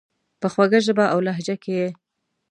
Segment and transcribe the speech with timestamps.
[0.39, 1.89] په خوږه ژبه اولهجه کي یې،